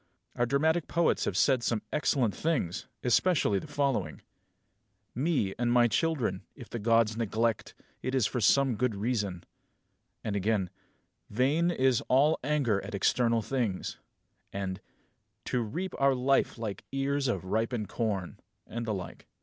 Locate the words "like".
16.57-16.83, 18.95-19.27